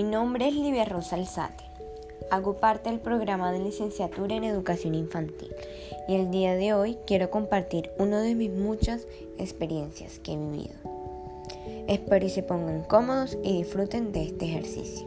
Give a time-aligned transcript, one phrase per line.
[0.00, 1.62] Mi nombre es Livia Rosa Alzate.
[2.30, 5.54] Hago parte del programa de licenciatura en educación infantil
[6.08, 9.06] y el día de hoy quiero compartir una de mis muchas
[9.36, 10.74] experiencias que he vivido.
[11.86, 15.06] Espero y se pongan cómodos y disfruten de este ejercicio.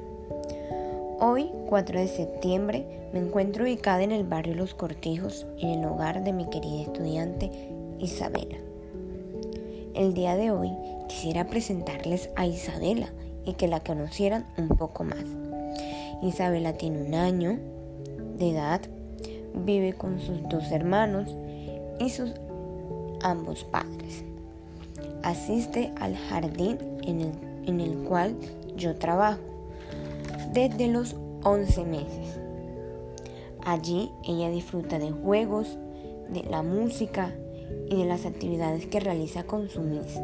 [1.20, 6.24] Hoy, 4 de septiembre, me encuentro ubicada en el barrio Los Cortijos, en el hogar
[6.24, 7.50] de mi querida estudiante
[7.98, 8.60] Isabela.
[9.96, 10.70] El día de hoy
[11.08, 13.12] quisiera presentarles a Isabela
[13.46, 15.26] y que la conocieran un poco más.
[16.22, 17.60] Isabela tiene un año
[18.38, 18.82] de edad,
[19.54, 21.36] vive con sus dos hermanos
[22.00, 22.32] y sus
[23.22, 24.24] ambos padres.
[25.22, 27.32] Asiste al jardín en el,
[27.66, 28.36] en el cual
[28.76, 29.42] yo trabajo
[30.54, 32.40] desde los 11 meses.
[33.66, 35.78] Allí ella disfruta de juegos,
[36.30, 37.34] de la música
[37.90, 40.20] y de las actividades que realiza con su Miss.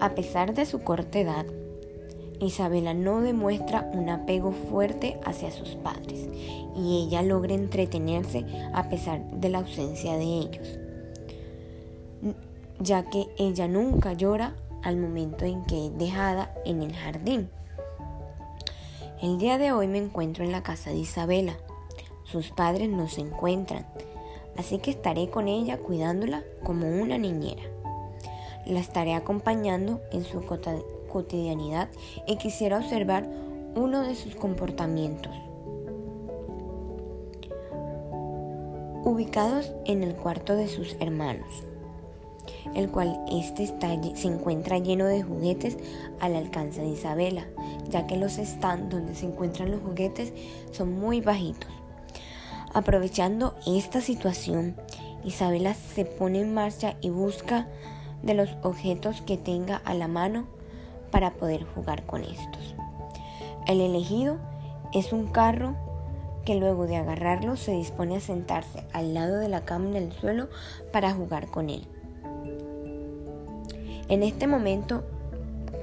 [0.00, 1.46] A pesar de su corta edad,
[2.44, 6.28] Isabela no demuestra un apego fuerte hacia sus padres
[6.76, 10.78] y ella logra entretenerse a pesar de la ausencia de ellos,
[12.80, 17.48] ya que ella nunca llora al momento en que es dejada en el jardín.
[19.22, 21.56] El día de hoy me encuentro en la casa de Isabela.
[22.24, 23.86] Sus padres no se encuentran,
[24.58, 27.62] así que estaré con ella cuidándola como una niñera.
[28.66, 30.44] La estaré acompañando en su
[31.14, 31.88] cotidianidad
[32.26, 33.30] y quisiera observar
[33.76, 35.32] uno de sus comportamientos.
[39.04, 41.62] Ubicados en el cuarto de sus hermanos,
[42.74, 45.78] el cual este se encuentra lleno de juguetes
[46.18, 47.46] al alcance de Isabela,
[47.88, 50.32] ya que los stands donde se encuentran los juguetes
[50.72, 51.70] son muy bajitos.
[52.72, 54.74] Aprovechando esta situación,
[55.22, 57.68] Isabela se pone en marcha y busca
[58.24, 60.46] de los objetos que tenga a la mano
[61.14, 62.74] para poder jugar con estos.
[63.68, 64.36] El elegido
[64.92, 65.76] es un carro
[66.44, 70.12] que luego de agarrarlo se dispone a sentarse al lado de la cama en el
[70.12, 70.48] suelo
[70.92, 71.86] para jugar con él.
[74.08, 75.04] En este momento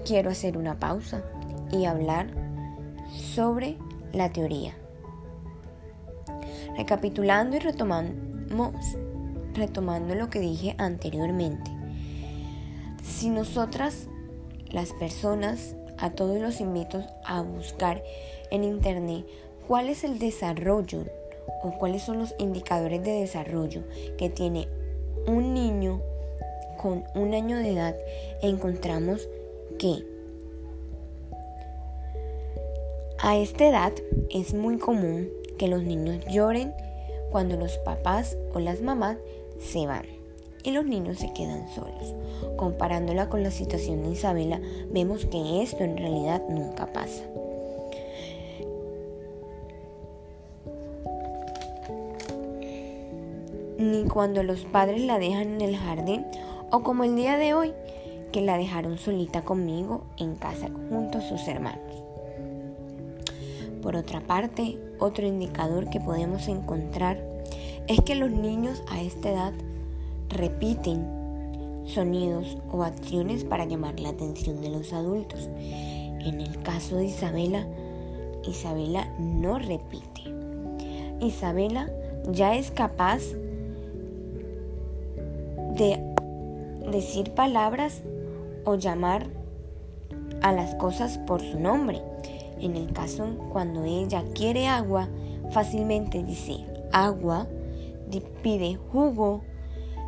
[0.06, 1.24] quiero hacer una pausa
[1.72, 2.28] y hablar
[3.14, 3.78] sobre
[4.12, 4.76] la teoría.
[6.76, 8.74] Recapitulando y retomando,
[9.54, 11.72] retomando lo que dije anteriormente.
[13.02, 14.10] Si nosotras
[14.72, 18.04] las personas, a todos los invito a buscar
[18.50, 19.26] en internet
[19.68, 21.06] cuál es el desarrollo
[21.64, 23.84] o cuáles son los indicadores de desarrollo
[24.18, 24.68] que tiene
[25.28, 26.02] un niño
[26.82, 27.96] con un año de edad
[28.42, 29.30] encontramos
[29.78, 30.04] que
[33.20, 33.94] a esta edad
[34.32, 36.74] es muy común que los niños lloren
[37.30, 39.18] cuando los papás o las mamás
[39.60, 40.21] se van
[40.64, 42.16] y los niños se quedan solos.
[42.58, 44.60] Comparándola con la situación de Isabela,
[44.92, 47.24] vemos que esto en realidad nunca pasa.
[53.78, 56.26] Ni cuando los padres la dejan en el jardín
[56.72, 57.74] o como el día de hoy,
[58.32, 62.04] que la dejaron solita conmigo en casa junto a sus hermanos.
[63.82, 67.18] Por otra parte, otro indicador que podemos encontrar
[67.88, 69.54] es que los niños a esta edad
[70.32, 71.22] repiten
[71.86, 75.50] sonidos o acciones para llamar la atención de los adultos.
[75.58, 77.68] En el caso de Isabela,
[78.48, 80.22] Isabela no repite.
[81.20, 81.90] Isabela
[82.32, 83.22] ya es capaz
[85.76, 86.00] de
[86.92, 88.04] decir palabras
[88.66, 89.28] o llamar
[90.42, 92.02] a las cosas por su nombre.
[92.60, 95.10] En el caso cuando ella quiere agua,
[95.52, 97.48] fácilmente dice agua,
[98.44, 99.42] pide jugo,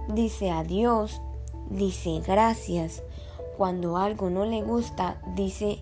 [0.08, 1.22] dice adiós,
[1.70, 3.04] dice gracias.
[3.58, 5.80] Cuando algo no le gusta, dice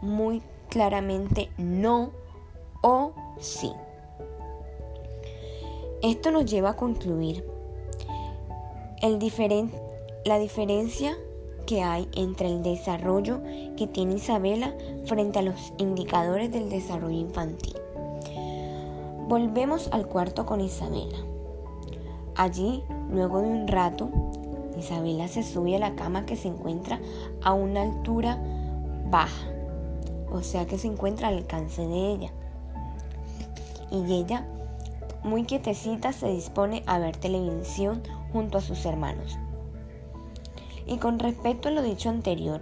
[0.00, 2.10] muy claramente no
[2.82, 3.72] o sí.
[6.02, 7.44] Esto nos lleva a concluir
[9.00, 9.18] el
[10.24, 11.16] la diferencia
[11.66, 13.40] que hay entre el desarrollo
[13.76, 14.74] que tiene Isabela
[15.04, 17.76] frente a los indicadores del desarrollo infantil.
[19.28, 21.18] Volvemos al cuarto con Isabela.
[22.36, 22.82] Allí,
[23.14, 24.10] luego de un rato,
[24.78, 27.00] Isabela se sube a la cama que se encuentra
[27.42, 28.38] a una altura
[29.10, 29.48] baja,
[30.30, 32.30] o sea que se encuentra al alcance de ella.
[33.90, 34.46] Y ella,
[35.22, 38.02] muy quietecita, se dispone a ver televisión
[38.32, 39.38] junto a sus hermanos.
[40.86, 42.60] Y con respecto a lo dicho anterior,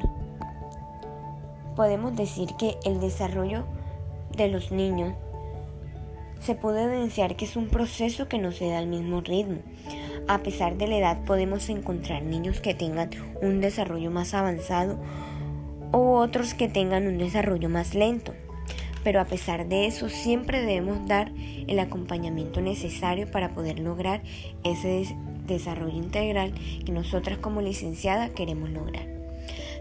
[1.75, 3.65] podemos decir que el desarrollo
[4.37, 5.15] de los niños
[6.41, 9.59] se puede evidenciar que es un proceso que no se da al mismo ritmo.
[10.29, 13.11] A pesar de la edad podemos encontrar niños que tengan
[13.41, 14.99] un desarrollo más avanzado
[15.91, 18.35] o otros que tengan un desarrollo más lento.
[19.05, 21.33] Pero a pesar de eso, siempre debemos dar
[21.67, 24.23] el acompañamiento necesario para poder lograr
[24.63, 25.05] ese
[25.47, 26.55] desarrollo integral
[26.85, 29.07] que nosotras como licenciada queremos lograr.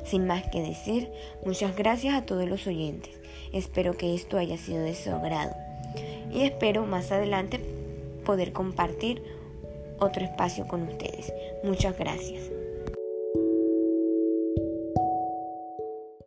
[0.05, 1.11] Sin más que decir,
[1.45, 3.13] muchas gracias a todos los oyentes.
[3.53, 5.55] Espero que esto haya sido de su agrado
[6.33, 7.59] y espero más adelante
[8.25, 9.21] poder compartir
[10.01, 11.31] otro espacio con ustedes.
[11.63, 12.60] Muchas gracias.